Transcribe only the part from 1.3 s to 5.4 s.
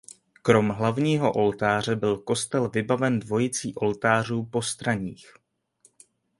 oltáře byl kostel vybaven dvojicí oltářů postranních.